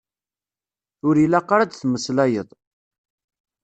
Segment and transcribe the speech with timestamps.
[1.07, 2.49] Ur ilaq ara ad temmeslayeḍ.